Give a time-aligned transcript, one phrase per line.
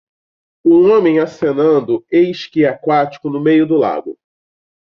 [0.65, 4.17] Um homem acenando e esqui aquático no meio de um lago.